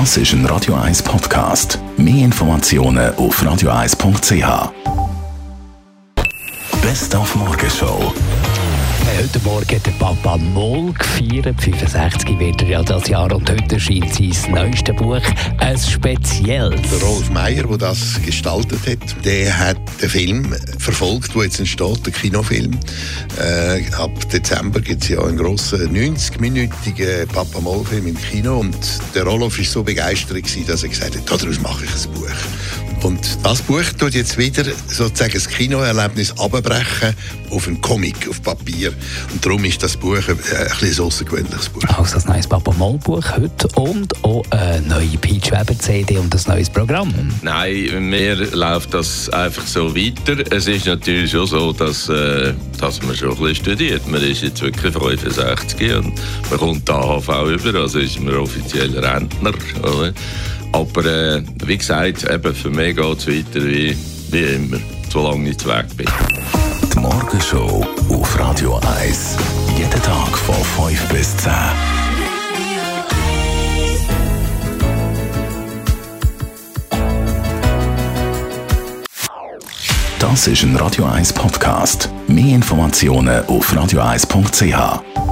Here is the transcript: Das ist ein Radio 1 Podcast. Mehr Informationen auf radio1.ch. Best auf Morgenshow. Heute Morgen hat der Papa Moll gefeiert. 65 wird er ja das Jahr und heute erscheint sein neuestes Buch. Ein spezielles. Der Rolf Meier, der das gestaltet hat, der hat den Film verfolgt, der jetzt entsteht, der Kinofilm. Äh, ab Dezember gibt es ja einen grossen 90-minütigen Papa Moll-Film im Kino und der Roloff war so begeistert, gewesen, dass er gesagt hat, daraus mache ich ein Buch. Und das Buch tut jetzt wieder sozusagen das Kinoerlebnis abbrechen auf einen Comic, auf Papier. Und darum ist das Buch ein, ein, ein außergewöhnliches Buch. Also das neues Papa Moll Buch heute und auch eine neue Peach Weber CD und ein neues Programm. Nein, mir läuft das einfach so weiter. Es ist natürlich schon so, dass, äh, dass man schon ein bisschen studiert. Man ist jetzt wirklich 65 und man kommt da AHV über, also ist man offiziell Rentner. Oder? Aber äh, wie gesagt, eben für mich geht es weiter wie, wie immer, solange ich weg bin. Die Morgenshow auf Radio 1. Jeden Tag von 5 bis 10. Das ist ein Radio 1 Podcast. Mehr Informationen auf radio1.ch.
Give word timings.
Das 0.00 0.16
ist 0.16 0.32
ein 0.32 0.44
Radio 0.46 0.74
1 0.74 1.04
Podcast. 1.04 1.78
Mehr 1.96 2.24
Informationen 2.24 3.14
auf 3.14 3.40
radio1.ch. 3.40 4.72
Best 6.82 7.14
auf 7.14 7.36
Morgenshow. 7.36 8.12
Heute 9.16 9.38
Morgen 9.44 9.76
hat 9.76 9.86
der 9.86 9.92
Papa 9.92 10.36
Moll 10.36 10.92
gefeiert. 10.94 11.62
65 11.62 12.38
wird 12.40 12.62
er 12.62 12.68
ja 12.68 12.82
das 12.82 13.06
Jahr 13.06 13.32
und 13.32 13.48
heute 13.48 13.76
erscheint 13.76 14.12
sein 14.12 14.32
neuestes 14.52 14.96
Buch. 14.96 15.20
Ein 15.58 15.78
spezielles. 15.78 16.80
Der 16.90 17.00
Rolf 17.08 17.30
Meier, 17.30 17.62
der 17.62 17.78
das 17.78 18.20
gestaltet 18.20 18.80
hat, 18.88 19.24
der 19.24 19.56
hat 19.56 19.78
den 20.02 20.08
Film 20.08 20.56
verfolgt, 20.80 21.36
der 21.36 21.44
jetzt 21.44 21.60
entsteht, 21.60 22.04
der 22.04 22.12
Kinofilm. 22.12 22.72
Äh, 23.38 23.84
ab 23.94 24.10
Dezember 24.28 24.80
gibt 24.80 25.04
es 25.04 25.10
ja 25.10 25.22
einen 25.22 25.36
grossen 25.36 25.96
90-minütigen 25.96 27.26
Papa 27.26 27.60
Moll-Film 27.60 28.08
im 28.08 28.18
Kino 28.18 28.58
und 28.58 28.76
der 29.14 29.24
Roloff 29.24 29.58
war 29.58 29.64
so 29.64 29.82
begeistert, 29.82 30.36
gewesen, 30.36 30.66
dass 30.66 30.82
er 30.82 30.88
gesagt 30.88 31.16
hat, 31.16 31.30
daraus 31.30 31.60
mache 31.60 31.84
ich 31.84 31.90
ein 31.90 32.12
Buch. 32.14 33.04
Und 33.04 33.20
das 33.42 33.60
Buch 33.60 33.84
tut 33.98 34.14
jetzt 34.14 34.38
wieder 34.38 34.64
sozusagen 34.88 35.34
das 35.34 35.46
Kinoerlebnis 35.46 36.32
abbrechen 36.38 37.14
auf 37.50 37.68
einen 37.68 37.78
Comic, 37.82 38.28
auf 38.30 38.42
Papier. 38.42 38.94
Und 39.30 39.44
darum 39.44 39.62
ist 39.64 39.82
das 39.82 39.94
Buch 39.96 40.16
ein, 40.26 40.38
ein, 40.38 40.88
ein 40.88 41.00
außergewöhnliches 41.00 41.68
Buch. 41.68 41.82
Also 41.98 42.14
das 42.14 42.24
neues 42.24 42.46
Papa 42.46 42.72
Moll 42.72 42.98
Buch 42.98 43.24
heute 43.36 43.68
und 43.74 44.24
auch 44.24 44.42
eine 44.50 44.80
neue 44.86 45.18
Peach 45.18 45.52
Weber 45.52 45.78
CD 45.78 46.16
und 46.16 46.34
ein 46.34 46.40
neues 46.46 46.70
Programm. 46.70 47.12
Nein, 47.42 48.08
mir 48.08 48.36
läuft 48.54 48.94
das 48.94 49.28
einfach 49.28 49.66
so 49.66 49.94
weiter. 49.94 50.42
Es 50.50 50.66
ist 50.66 50.86
natürlich 50.86 51.30
schon 51.30 51.46
so, 51.46 51.72
dass, 51.74 52.08
äh, 52.08 52.54
dass 52.80 53.02
man 53.02 53.14
schon 53.14 53.32
ein 53.32 53.36
bisschen 53.36 53.54
studiert. 53.54 54.08
Man 54.08 54.22
ist 54.22 54.42
jetzt 54.42 54.62
wirklich 54.62 54.94
65 54.94 55.94
und 55.94 56.12
man 56.48 56.58
kommt 56.58 56.88
da 56.88 56.94
AHV 56.94 57.28
über, 57.50 57.80
also 57.80 57.98
ist 57.98 58.18
man 58.18 58.34
offiziell 58.36 58.88
Rentner. 59.04 59.52
Oder? 59.82 60.12
Aber 60.72 61.04
äh, 61.04 61.42
wie 61.64 61.78
gesagt, 61.78 62.28
eben 62.28 62.54
für 62.54 62.70
mich 62.70 62.96
geht 62.96 63.18
es 63.18 63.26
weiter 63.28 63.64
wie, 63.64 63.96
wie 64.30 64.42
immer, 64.42 64.78
solange 65.12 65.50
ich 65.50 65.66
weg 65.66 65.86
bin. 65.96 66.06
Die 66.92 66.98
Morgenshow 66.98 67.86
auf 68.08 68.38
Radio 68.38 68.80
1. 69.00 69.36
Jeden 69.76 70.02
Tag 70.02 70.36
von 70.36 70.54
5 70.88 71.08
bis 71.08 71.36
10. 71.36 71.52
Das 80.18 80.48
ist 80.48 80.62
ein 80.62 80.74
Radio 80.76 81.04
1 81.04 81.32
Podcast. 81.34 82.08
Mehr 82.26 82.56
Informationen 82.56 83.44
auf 83.46 83.72
radio1.ch. 83.72 85.23